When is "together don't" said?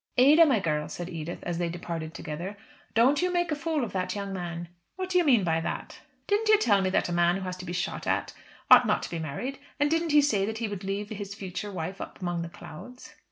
2.15-3.21